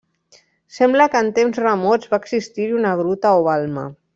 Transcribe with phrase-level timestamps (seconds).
[0.77, 3.89] Sembla que en temps remots va existir-hi una gruta o balma.